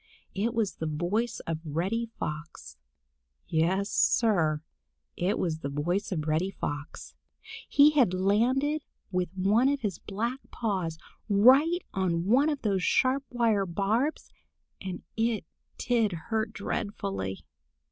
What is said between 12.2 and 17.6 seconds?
one of those sharp wire barbs, and it did hurt dreadfully.